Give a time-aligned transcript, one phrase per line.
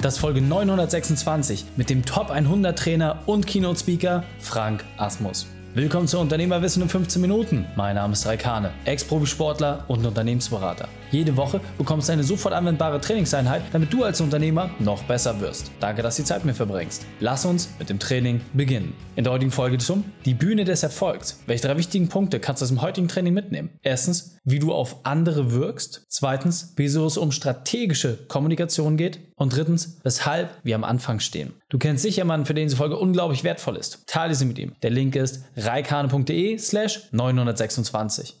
[0.00, 5.48] Das ist Folge 926 mit dem Top 100 Trainer und Keynote Speaker Frank Asmus.
[5.74, 7.66] Willkommen zu Unternehmerwissen in 15 Minuten.
[7.76, 10.88] Mein Name ist Raikane, Ex-Profisportler und Unternehmensberater.
[11.10, 15.70] Jede Woche bekommst du eine sofort anwendbare Trainingseinheit, damit du als Unternehmer noch besser wirst.
[15.80, 17.04] Danke, dass du die Zeit mit mir verbringst.
[17.20, 18.94] Lass uns mit dem Training beginnen.
[19.16, 21.42] In der heutigen Folge zum Die Bühne des Erfolgs.
[21.46, 23.70] Welche drei wichtigen Punkte kannst du aus dem heutigen Training mitnehmen?
[23.82, 26.06] Erstens, wie du auf andere wirkst.
[26.08, 29.20] Zweitens, wieso es um strategische Kommunikation geht.
[29.36, 31.54] Und drittens, weshalb wir am Anfang stehen.
[31.68, 34.06] Du kennst sicher jemanden, für den diese Folge unglaublich wertvoll ist.
[34.06, 34.72] Teile sie mit ihm.
[34.82, 38.36] Der Link ist reikane.de slash 926.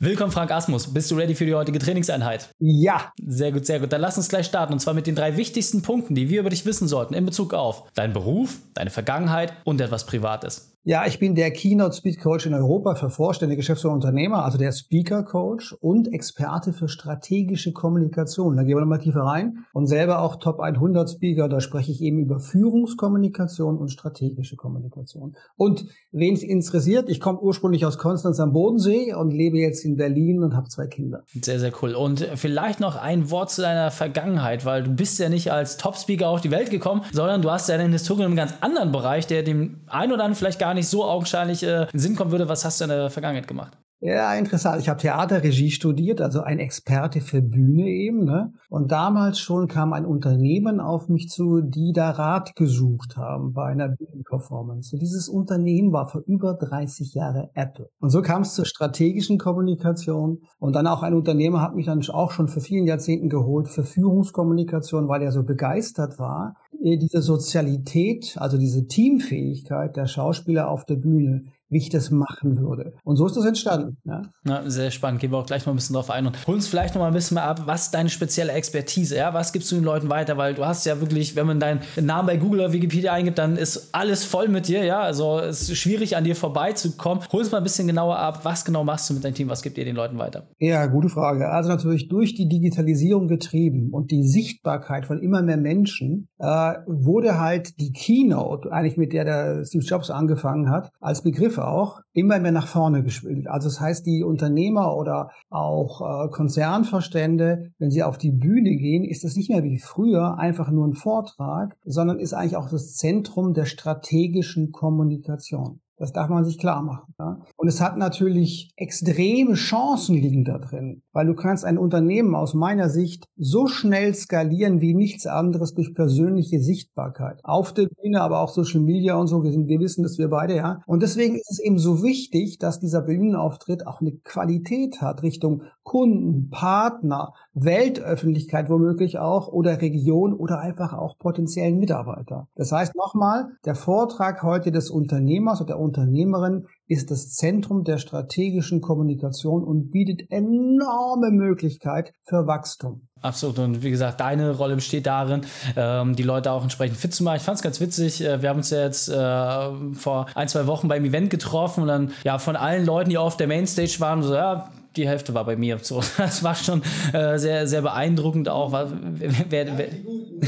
[0.00, 0.92] Willkommen, Frank Asmus.
[0.92, 2.50] Bist du ready für die heutige Trainingseinheit?
[2.58, 3.12] Ja.
[3.24, 3.92] Sehr gut, sehr gut.
[3.92, 4.72] Dann lass uns gleich starten.
[4.72, 7.54] Und zwar mit den drei wichtigsten Punkten, die wir über dich wissen sollten in Bezug
[7.54, 10.73] auf deinen Beruf, deine Vergangenheit und etwas Privates.
[10.86, 14.58] Ja, ich bin der Keynote Speed Coach in Europa für Vorstände, Geschäftsführer und Unternehmer, also
[14.58, 18.54] der Speaker Coach und Experte für strategische Kommunikation.
[18.54, 19.64] Da gehen wir nochmal tiefer rein.
[19.72, 25.34] Und selber auch Top 100 Speaker, da spreche ich eben über Führungskommunikation und strategische Kommunikation.
[25.56, 29.96] Und wen es interessiert, ich komme ursprünglich aus Konstanz am Bodensee und lebe jetzt in
[29.96, 31.24] Berlin und habe zwei Kinder.
[31.32, 31.94] Sehr, sehr cool.
[31.94, 35.96] Und vielleicht noch ein Wort zu deiner Vergangenheit, weil du bist ja nicht als Top
[35.96, 38.92] Speaker auf die Welt gekommen, sondern du hast ja eine Historie in einem ganz anderen
[38.92, 42.16] Bereich, der dem einen oder anderen vielleicht gar nicht so augenscheinlich äh, in den Sinn
[42.16, 43.78] kommen würde, was hast du in der Vergangenheit gemacht?
[44.06, 44.82] Ja, interessant.
[44.82, 48.24] Ich habe Theaterregie studiert, also ein Experte für Bühne eben.
[48.24, 48.52] Ne?
[48.68, 53.64] Und damals schon kam ein Unternehmen auf mich zu, die da Rat gesucht haben bei
[53.64, 54.94] einer Bühnenperformance.
[54.94, 57.88] Und dieses Unternehmen war vor über 30 Jahren Apple.
[57.98, 60.42] Und so kam es zur strategischen Kommunikation.
[60.58, 63.84] Und dann auch ein Unternehmer hat mich dann auch schon für vielen Jahrzehnten geholt für
[63.84, 70.96] Führungskommunikation, weil er so begeistert war, diese Sozialität, also diese Teamfähigkeit der Schauspieler auf der
[70.96, 72.94] Bühne wie ich das machen würde.
[73.04, 73.96] Und so ist das entstanden.
[74.04, 74.22] Ja.
[74.44, 75.20] Na, sehr spannend.
[75.20, 77.08] Gehen wir auch gleich mal ein bisschen drauf ein und hol uns vielleicht noch mal
[77.08, 79.34] ein bisschen mal ab, was deine spezielle Expertise, ja?
[79.34, 80.36] Was gibst du den Leuten weiter?
[80.36, 83.56] Weil du hast ja wirklich, wenn man deinen Namen bei Google oder Wikipedia eingibt, dann
[83.56, 85.00] ist alles voll mit dir, ja?
[85.00, 87.24] Also es ist schwierig, an dir vorbeizukommen.
[87.32, 89.48] Hol uns mal ein bisschen genauer ab, was genau machst du mit deinem Team?
[89.48, 90.48] Was gibt ihr den Leuten weiter?
[90.58, 91.48] Ja, gute Frage.
[91.48, 97.38] Also natürlich durch die Digitalisierung getrieben und die Sichtbarkeit von immer mehr Menschen äh, wurde
[97.38, 102.38] halt die Keynote, eigentlich mit der der Steve Jobs angefangen hat, als Begriff auch immer
[102.38, 103.46] mehr nach vorne gespielt.
[103.48, 109.04] Also das heißt, die Unternehmer oder auch äh, Konzernverstände, wenn sie auf die Bühne gehen,
[109.04, 112.94] ist das nicht mehr wie früher einfach nur ein Vortrag, sondern ist eigentlich auch das
[112.94, 115.80] Zentrum der strategischen Kommunikation.
[115.96, 117.14] Das darf man sich klar machen.
[117.18, 117.38] Ja?
[117.56, 122.54] Und es hat natürlich extreme Chancen liegen da drin, weil du kannst ein Unternehmen aus
[122.54, 127.40] meiner Sicht so schnell skalieren wie nichts anderes durch persönliche Sichtbarkeit.
[127.44, 129.44] Auf der Bühne, aber auch Social Media und so.
[129.44, 130.80] Wir, sind, wir wissen das wir beide, ja.
[130.86, 135.62] Und deswegen ist es eben so wichtig, dass dieser Bühnenauftritt auch eine Qualität hat Richtung
[135.84, 142.48] Kunden, Partner, Weltöffentlichkeit womöglich auch oder Region oder einfach auch potenziellen Mitarbeiter.
[142.56, 147.98] Das heißt nochmal, der Vortrag heute des Unternehmers oder der Unternehmerin ist das Zentrum der
[147.98, 153.08] strategischen Kommunikation und bietet enorme Möglichkeit für Wachstum.
[153.22, 153.58] Absolut.
[153.58, 155.42] Und wie gesagt, deine Rolle besteht darin,
[155.76, 157.36] ähm, die Leute auch entsprechend fit zu machen.
[157.36, 158.22] Ich fand es ganz witzig.
[158.22, 161.88] Äh, wir haben uns ja jetzt äh, vor ein, zwei Wochen beim Event getroffen und
[161.88, 165.44] dann ja von allen Leuten, die auf der Mainstage waren, so ja, die Hälfte war
[165.44, 165.78] bei mir.
[165.80, 166.82] So, das war schon
[167.12, 168.72] äh, sehr, sehr beeindruckend auch.
[168.72, 169.88] War, wer, wer, wer,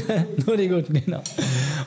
[0.45, 1.21] nur die Guten, genau.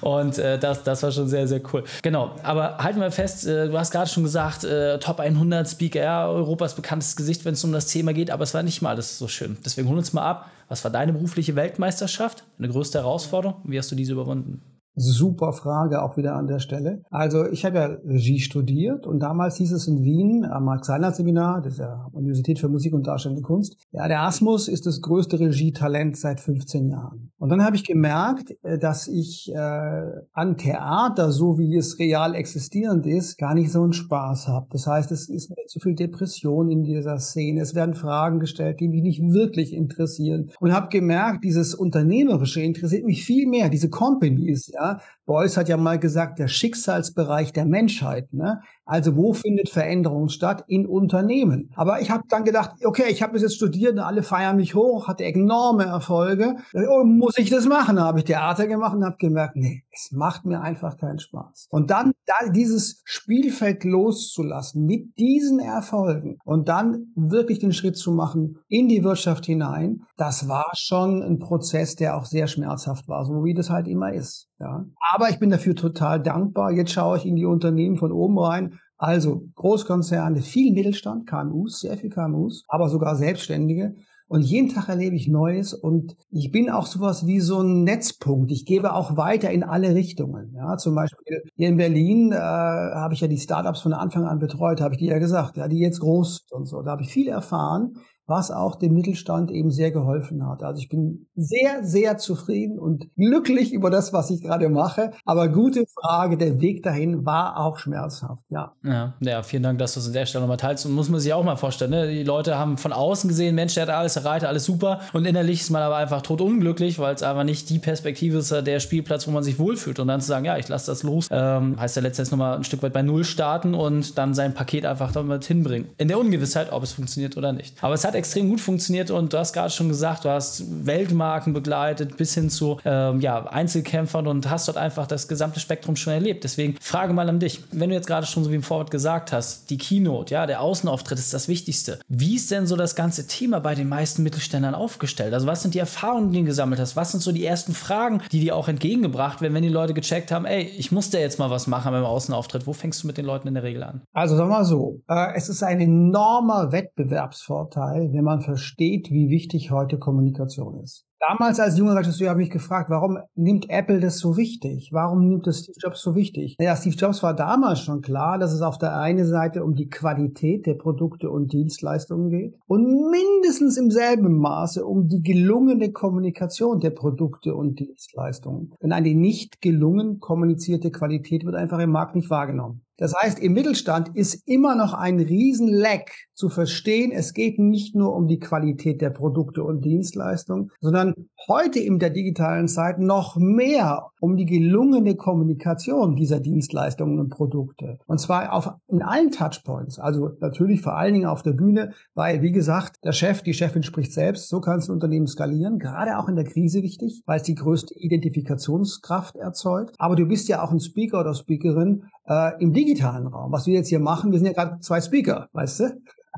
[0.01, 1.85] Und äh, das, das war schon sehr, sehr cool.
[2.03, 6.29] Genau, aber halten wir fest, äh, du hast gerade schon gesagt, äh, Top 100 Speaker,
[6.29, 9.19] Europas bekanntestes Gesicht, wenn es um das Thema geht, aber es war nicht mal alles
[9.19, 9.57] so schön.
[9.65, 10.51] Deswegen hol uns mal ab.
[10.69, 12.45] Was war deine berufliche Weltmeisterschaft?
[12.59, 13.57] Eine größte Herausforderung?
[13.65, 14.63] Wie hast du diese überwunden?
[15.01, 17.03] Super Frage auch wieder an der Stelle.
[17.11, 21.75] Also ich habe ja Regie studiert und damals hieß es in Wien am Max-Reinhardt-Seminar, das
[21.75, 26.17] ist ja Universität für Musik und Darstellende Kunst, ja, der Asmus ist das größte Regietalent
[26.17, 27.33] seit 15 Jahren.
[27.39, 30.03] Und dann habe ich gemerkt, äh, dass ich äh,
[30.33, 34.67] an Theater, so wie es real existierend ist, gar nicht so einen Spaß habe.
[34.71, 37.63] Das heißt, es ist zu viel Depression in dieser Szene.
[37.63, 40.51] Es werden Fragen gestellt, die mich nicht wirklich interessieren.
[40.61, 45.01] Und habe gemerkt, dieses Unternehmerische interessiert mich viel mehr, diese Companies, ja, ja.
[45.31, 48.33] Beuys hat ja mal gesagt, der Schicksalsbereich der Menschheit.
[48.33, 48.61] Ne?
[48.85, 50.65] Also wo findet Veränderung statt?
[50.67, 51.71] In Unternehmen.
[51.77, 55.23] Aber ich habe dann gedacht, okay, ich habe jetzt studiert, alle feiern mich hoch, hatte
[55.23, 56.57] enorme Erfolge.
[56.75, 57.95] Oh, muss ich das machen?
[57.95, 61.69] Da habe ich Theater gemacht und habe gemerkt, nee, es macht mir einfach keinen Spaß.
[61.71, 68.11] Und dann da dieses Spielfeld loszulassen mit diesen Erfolgen und dann wirklich den Schritt zu
[68.11, 73.25] machen in die Wirtschaft hinein, das war schon ein Prozess, der auch sehr schmerzhaft war,
[73.25, 74.49] so wie das halt immer ist.
[74.59, 74.85] Ja.
[75.13, 76.73] Aber ich bin dafür total dankbar.
[76.73, 78.79] Jetzt schaue ich in die Unternehmen von oben rein.
[78.97, 83.95] Also Großkonzerne, viel Mittelstand, KMUs, sehr viel KMUs, aber sogar Selbstständige.
[84.29, 88.53] Und jeden Tag erlebe ich Neues und ich bin auch sowas wie so ein Netzpunkt.
[88.53, 90.53] Ich gebe auch weiter in alle Richtungen.
[90.55, 94.39] Ja, zum Beispiel hier in Berlin äh, habe ich ja die Startups von Anfang an
[94.39, 96.83] betreut, habe ich dir ja gesagt, ja, die jetzt groß und so.
[96.83, 97.97] Da habe ich viel erfahren
[98.31, 100.63] was auch dem Mittelstand eben sehr geholfen hat.
[100.63, 105.11] Also ich bin sehr, sehr zufrieden und glücklich über das, was ich gerade mache.
[105.27, 108.73] Aber gute Frage, der Weg dahin war auch schmerzhaft, ja.
[108.85, 110.87] Ja, ja vielen Dank, dass du es an der Stelle nochmal teilst.
[110.87, 112.09] Und muss man sich auch mal vorstellen, ne?
[112.09, 115.01] die Leute haben von außen gesehen, Mensch, der hat alles erreicht, alles super.
[115.13, 118.51] Und innerlich ist man aber einfach tot unglücklich, weil es einfach nicht die Perspektive ist,
[118.51, 119.99] der Spielplatz, wo man sich wohlfühlt.
[119.99, 122.65] Und dann zu sagen, ja, ich lasse das los, ähm, heißt ja letztens nochmal ein
[122.65, 125.89] Stück weit bei Null starten und dann sein Paket einfach damit hinbringen.
[125.99, 127.83] In der Ungewissheit, ob es funktioniert oder nicht.
[127.83, 131.53] Aber es hat extrem gut funktioniert und du hast gerade schon gesagt, du hast Weltmarken
[131.53, 136.13] begleitet bis hin zu ähm, ja, Einzelkämpfern und hast dort einfach das gesamte Spektrum schon
[136.13, 136.45] erlebt.
[136.45, 139.33] Deswegen Frage mal an dich, wenn du jetzt gerade schon so wie im Vorwort gesagt
[139.33, 141.99] hast, die Keynote, ja, der Außenauftritt ist das Wichtigste.
[142.09, 145.35] Wie ist denn so das ganze Thema bei den meisten Mittelständlern aufgestellt?
[145.35, 146.97] Also was sind die Erfahrungen, die du gesammelt hast?
[146.97, 150.31] Was sind so die ersten Fragen, die dir auch entgegengebracht werden, wenn die Leute gecheckt
[150.31, 152.67] haben, ey, ich muss da jetzt mal was machen beim Außenauftritt?
[152.67, 154.03] Wo fängst du mit den Leuten in der Regel an?
[154.13, 159.71] Also sag mal so, äh, es ist ein enormer Wettbewerbsvorteil, wenn man versteht, wie wichtig
[159.71, 161.07] heute Kommunikation ist.
[161.29, 164.89] Damals als junger Regisseur habe ich mich gefragt, warum nimmt Apple das so wichtig?
[164.91, 166.57] Warum nimmt es Steve Jobs so wichtig?
[166.59, 169.91] Naja, Steve Jobs war damals schon klar, dass es auf der einen Seite um die
[169.91, 176.81] Qualität der Produkte und Dienstleistungen geht und mindestens im selben Maße um die gelungene Kommunikation
[176.81, 178.73] der Produkte und Dienstleistungen.
[178.83, 182.81] Denn eine nicht gelungen kommunizierte Qualität wird einfach im Markt nicht wahrgenommen.
[183.01, 188.15] Das heißt, im Mittelstand ist immer noch ein Riesenleck zu verstehen, es geht nicht nur
[188.15, 191.15] um die Qualität der Produkte und Dienstleistungen, sondern
[191.49, 197.99] heute in der digitalen Zeit noch mehr um die gelungene Kommunikation dieser Dienstleistungen und Produkte.
[198.07, 199.99] Und zwar auf, in allen Touchpoints.
[199.99, 203.83] Also natürlich vor allen Dingen auf der Bühne, weil, wie gesagt, der Chef, die Chefin
[203.83, 204.51] spricht selbst.
[204.51, 205.79] So kann es ein Unternehmen skalieren.
[205.79, 209.95] Gerade auch in der Krise wichtig, weil es die größte Identifikationskraft erzeugt.
[209.99, 213.53] Aber du bist ja auch ein Speaker oder Speakerin äh, im digitalen Raum.
[213.53, 215.85] Was wir jetzt hier machen, wir sind ja gerade zwei Speaker, weißt du?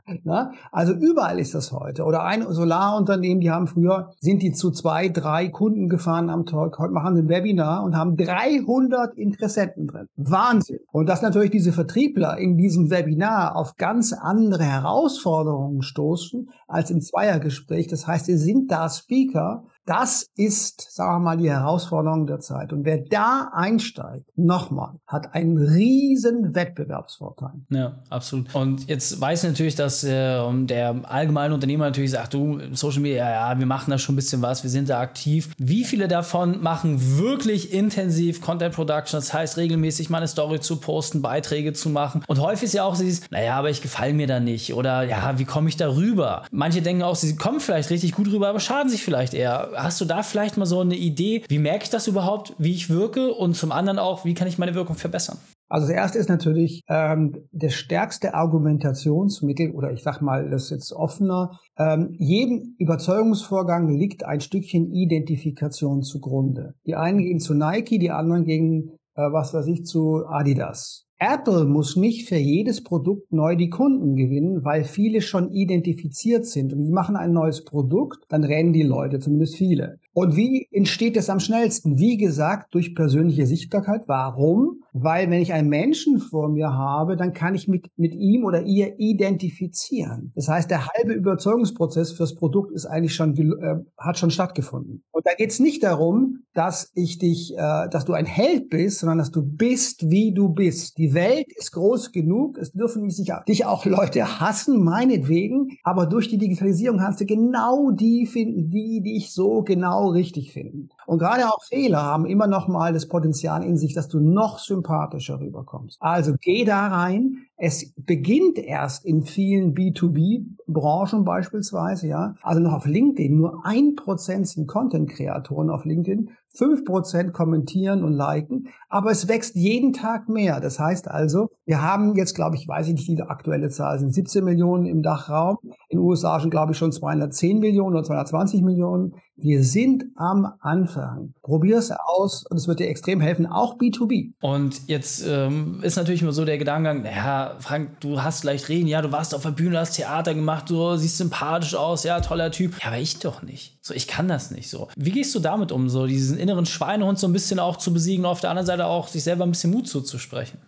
[0.25, 0.53] Na?
[0.73, 2.05] Also überall ist das heute.
[2.05, 6.79] Oder ein Solarunternehmen, die haben früher, sind die zu zwei, drei Kunden gefahren am Tag.
[6.79, 10.07] Heute machen sie ein Webinar und haben 300 Interessenten drin.
[10.17, 10.81] Wahnsinn.
[10.93, 17.03] Und dass natürlich diese Vertriebler in diesem Webinar auf ganz andere Herausforderungen stoßen als im
[17.03, 17.87] Zweiergespräch.
[17.87, 22.73] Das heißt, sie sind da Speaker, das ist, sagen wir mal, die Herausforderung der Zeit.
[22.73, 27.53] Und wer da einsteigt, nochmal, hat einen riesen Wettbewerbsvorteil.
[27.71, 28.55] Ja, absolut.
[28.55, 33.29] Und jetzt weiß ich natürlich, dass äh, der allgemeine Unternehmer natürlich sagt, du, Social Media,
[33.29, 35.53] ja, wir machen da schon ein bisschen was, wir sind da aktiv.
[35.59, 39.19] Wie viele davon machen wirklich intensiv Content Production?
[39.19, 42.23] Das heißt, regelmäßig mal eine Story zu posten, Beiträge zu machen.
[42.29, 44.75] Und häufig ist ja auch dieses, naja, aber ich gefalle mir da nicht.
[44.75, 46.45] Oder ja, wie komme ich da rüber?
[46.53, 50.01] Manche denken auch, sie kommen vielleicht richtig gut rüber, aber schaden sich vielleicht eher hast
[50.01, 53.33] du da vielleicht mal so eine Idee, wie merke ich das überhaupt, wie ich wirke
[53.33, 55.39] und zum anderen auch, wie kann ich meine Wirkung verbessern?
[55.69, 60.93] Also das erste ist natürlich ähm, das stärkste Argumentationsmittel oder ich sag mal das jetzt
[60.93, 61.59] offener.
[61.79, 66.75] Ähm, jedem Überzeugungsvorgang liegt ein Stückchen Identifikation zugrunde.
[66.87, 71.07] Die einen gehen zu Nike, die anderen gehen, äh, was weiß ich, zu Adidas.
[71.25, 76.73] Apple muss nicht für jedes Produkt neu die Kunden gewinnen, weil viele schon identifiziert sind.
[76.73, 80.01] Und die machen ein neues Produkt, dann rennen die Leute, zumindest viele.
[80.15, 81.99] Und wie entsteht es am schnellsten?
[81.99, 84.03] Wie gesagt, durch persönliche Sichtbarkeit.
[84.07, 84.83] Warum?
[84.93, 88.63] Weil wenn ich einen Menschen vor mir habe, dann kann ich mit, mit ihm oder
[88.63, 90.33] ihr identifizieren.
[90.35, 95.03] Das heißt, der halbe Überzeugungsprozess fürs Produkt ist eigentlich schon, äh, hat schon stattgefunden.
[95.11, 98.99] Und da geht es nicht darum, dass ich dich, äh, dass du ein Held bist,
[98.99, 100.99] sondern dass du bist, wie du bist.
[100.99, 102.59] Die Welt ist groß genug.
[102.59, 103.09] Es dürfen
[103.49, 105.79] dich auch Leute hassen, meinetwegen.
[105.85, 110.89] Aber durch die Digitalisierung kannst du genau die finden, die dich so genau richtig finden.
[111.07, 114.59] Und gerade auch Fehler haben immer noch mal das Potenzial in sich, dass du noch
[114.59, 115.99] sympathischer rüberkommst.
[116.01, 117.47] Also geh da rein.
[117.57, 122.35] Es beginnt erst in vielen B2B-Branchen beispielsweise, ja.
[122.43, 123.37] Also noch auf LinkedIn.
[123.37, 126.31] Nur ein Prozent sind Content-Kreatoren auf LinkedIn.
[126.57, 130.61] 5% kommentieren und liken, aber es wächst jeden Tag mehr.
[130.61, 134.13] Das heißt also, wir haben jetzt, glaube ich, weiß ich nicht, die aktuelle Zahl sind
[134.13, 135.59] 17 Millionen im Dachraum.
[135.89, 139.15] In den USA sind, glaube ich, schon 210 Millionen oder 220 Millionen.
[139.37, 141.35] Wir sind am Anfang.
[141.43, 144.33] Probier es aus und es wird dir extrem helfen, auch B2B.
[144.41, 148.89] Und jetzt ähm, ist natürlich immer so der Gedankengang, naja, Frank, du hast leicht reden,
[148.89, 152.51] ja, du warst auf der Bühne, hast Theater gemacht, du siehst sympathisch aus, ja, toller
[152.51, 152.79] Typ.
[152.81, 153.79] Ja, aber ich doch nicht.
[153.85, 154.89] So, ich kann das nicht so.
[154.97, 158.25] Wie gehst du damit um, so diesen inneren Schweinehund so ein bisschen auch zu besiegen,
[158.25, 160.61] auf der anderen Seite auch sich selber ein bisschen Mut zuzusprechen?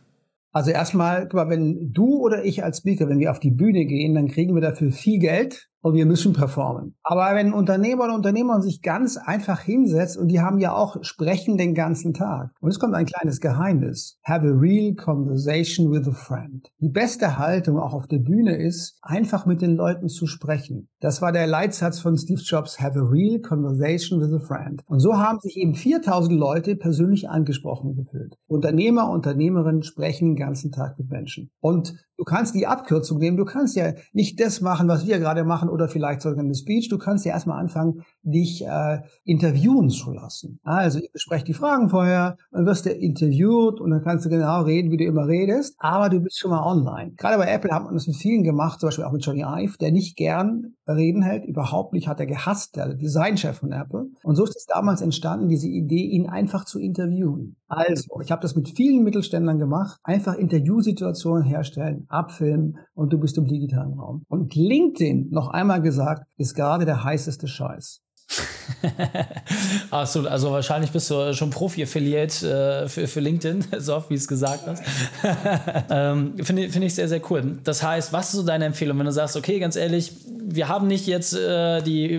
[0.51, 3.87] Also erstmal, guck mal, wenn du oder ich als Speaker, wenn wir auf die Bühne
[3.87, 6.95] gehen, dann kriegen wir dafür viel Geld und wir müssen performen.
[7.03, 11.59] Aber wenn Unternehmer oder Unternehmer sich ganz einfach hinsetzt und die haben ja auch sprechen
[11.59, 12.53] den ganzen Tag.
[12.61, 14.19] Und es kommt ein kleines Geheimnis.
[14.25, 16.71] Have a real conversation with a friend.
[16.79, 20.89] Die beste Haltung auch auf der Bühne ist, einfach mit den Leuten zu sprechen.
[21.01, 24.81] Das war der Leitsatz von Steve Jobs, have a real conversation with a friend.
[24.87, 28.39] Und so haben sich eben 4000 Leute persönlich angesprochen gefühlt.
[28.47, 31.51] Unternehmer, Unternehmerinnen sprechen den ganzen Tag mit Menschen.
[31.61, 33.37] Und du kannst die Abkürzung nehmen.
[33.37, 36.89] Du kannst ja nicht das machen, was wir gerade machen oder vielleicht sogar eine Speech.
[36.89, 40.61] Du kannst ja erstmal anfangen, dich äh, interviewen zu lassen.
[40.63, 44.63] Also ich bespreche die Fragen vorher, dann wirst du interviewt und dann kannst du genau
[44.63, 47.13] reden, wie du immer redest, aber du bist schon mal online.
[47.17, 49.77] Gerade bei Apple haben wir das mit vielen gemacht, zum Beispiel auch mit Johnny Ive,
[49.79, 54.07] der nicht gern Reden hält, überhaupt nicht, hat er gehasst, der Designchef von Apple.
[54.23, 57.57] Und so ist es damals entstanden, diese Idee, ihn einfach zu interviewen.
[57.77, 63.37] Also, ich habe das mit vielen Mittelständlern gemacht, einfach Interviewsituationen herstellen, abfilmen und du bist
[63.37, 64.23] im digitalen Raum.
[64.29, 68.01] Und LinkedIn, noch einmal gesagt, ist gerade der heißeste Scheiß.
[69.91, 74.29] Achso, also wahrscheinlich bist du schon Profi-Affiliate äh, für, für LinkedIn, so oft wie es
[74.29, 74.83] gesagt hast.
[75.91, 77.59] ähm, Finde find ich sehr, sehr cool.
[77.65, 80.13] Das heißt, was ist so deine Empfehlung, wenn du sagst, okay, ganz ehrlich,
[80.47, 82.19] wir haben nicht jetzt äh, die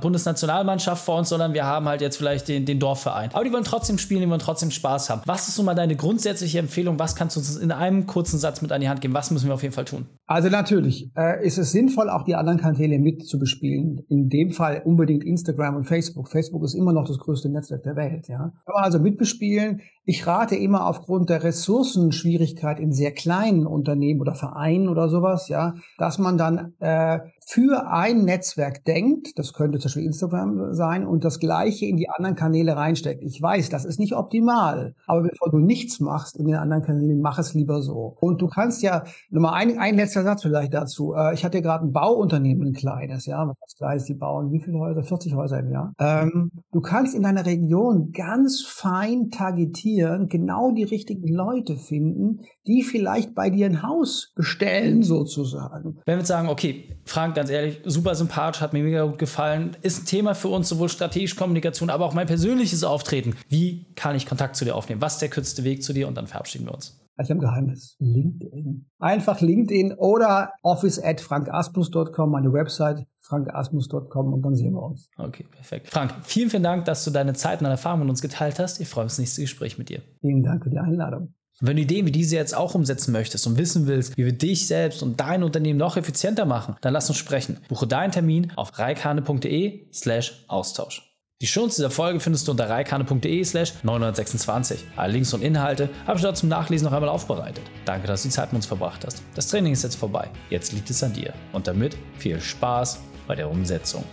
[0.00, 3.30] Bundesnationalmannschaft vor uns, sondern wir haben halt jetzt vielleicht den, den Dorfverein.
[3.32, 5.22] Aber die wollen trotzdem spielen, die wollen trotzdem Spaß haben.
[5.24, 6.98] Was ist so mal deine grundsätzliche Empfehlung?
[6.98, 9.14] Was kannst du uns in einem kurzen Satz mit an die Hand geben?
[9.14, 10.06] Was müssen wir auf jeden Fall tun?
[10.26, 14.02] Also natürlich äh, ist es sinnvoll, auch die anderen Kanäle mit zu bespielen.
[14.08, 16.28] In dem Fall unbedingt Instagram und Facebook.
[16.28, 18.28] Facebook ist immer noch das größte Netzwerk der Welt.
[18.28, 19.80] Ja, kann man also mitbespielen.
[20.04, 25.74] Ich rate immer aufgrund der Ressourcenschwierigkeit in sehr kleinen Unternehmen oder Vereinen oder sowas, ja,
[25.98, 31.24] dass man dann äh, für ein Netzwerk denkt, das könnte zum Beispiel Instagram sein, und
[31.24, 33.22] das Gleiche in die anderen Kanäle reinsteckt.
[33.22, 37.20] Ich weiß, das ist nicht optimal, aber bevor du nichts machst in den anderen Kanälen,
[37.20, 38.16] mach es lieber so.
[38.20, 41.14] Und du kannst ja, nochmal ein, ein letzter Satz vielleicht dazu.
[41.14, 44.78] Äh, ich hatte gerade ein Bauunternehmen, ein kleines, ja, was kleines, die bauen wie viele
[44.78, 45.02] Häuser?
[45.02, 45.92] 40 Häuser im Jahr.
[45.98, 52.82] Ähm, du kannst in deiner Region ganz fein targetieren, genau die richtigen Leute finden, die
[52.82, 55.98] vielleicht bei dir ein Haus bestellen, sozusagen.
[56.04, 59.76] Wenn wir jetzt sagen, okay, Frank, ganz ehrlich, super sympathisch, hat mir mega gut gefallen,
[59.82, 63.34] ist ein Thema für uns, sowohl strategische Kommunikation, aber auch mein persönliches Auftreten.
[63.48, 65.00] Wie kann ich Kontakt zu dir aufnehmen?
[65.00, 66.08] Was ist der kürzeste Weg zu dir?
[66.08, 67.00] Und dann verabschieden wir uns.
[67.16, 67.96] Ich habe ein Geheimnis.
[68.00, 68.86] LinkedIn.
[68.98, 75.08] Einfach LinkedIn oder office at frankasmus.com, meine Website frankasmus.com und dann sehen wir uns.
[75.16, 75.88] Okay, perfekt.
[75.88, 78.80] Frank, vielen, vielen Dank, dass du deine Zeit und deine Erfahrungen mit uns geteilt hast.
[78.80, 80.02] Ich freue mich auf das nächste Gespräch mit dir.
[80.20, 81.34] Vielen Dank für die Einladung.
[81.60, 84.66] Wenn du Ideen wie diese jetzt auch umsetzen möchtest und wissen willst, wie wir dich
[84.66, 87.58] selbst und dein Unternehmen noch effizienter machen, dann lass uns sprechen.
[87.68, 91.14] Buche deinen Termin auf reikane.de slash Austausch.
[91.40, 94.84] Die Shownotes dieser Folge findest du unter reikane.de slash 926.
[94.96, 97.64] Alle Links und Inhalte habe ich dort zum Nachlesen noch einmal aufbereitet.
[97.84, 99.22] Danke, dass du die Zeit mit uns verbracht hast.
[99.34, 100.30] Das Training ist jetzt vorbei.
[100.50, 101.34] Jetzt liegt es an dir.
[101.52, 104.04] Und damit viel Spaß bei der Umsetzung.